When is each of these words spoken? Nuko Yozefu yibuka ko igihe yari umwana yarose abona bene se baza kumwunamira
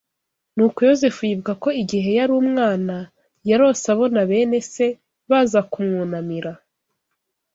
Nuko 0.55 0.79
Yozefu 0.89 1.21
yibuka 1.29 1.53
ko 1.63 1.69
igihe 1.81 2.09
yari 2.19 2.31
umwana 2.41 2.95
yarose 3.49 3.85
abona 3.93 4.19
bene 4.29 4.57
se 4.73 4.85
baza 5.29 5.59
kumwunamira 5.71 6.51